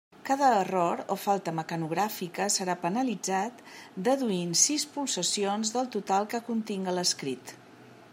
[0.27, 3.61] Cada error o falta mecanogràfica serà penalitzat
[4.09, 7.55] deduint sis pulsacions del total que continga l'escrit.